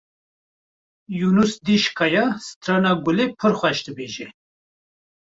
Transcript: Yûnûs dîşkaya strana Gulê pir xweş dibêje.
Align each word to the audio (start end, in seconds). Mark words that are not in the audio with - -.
Yûnûs 1.19 1.53
dîşkaya 1.65 2.25
strana 2.47 2.93
Gulê 3.03 3.27
pir 3.39 3.53
xweş 3.59 3.79
dibêje. 3.85 4.27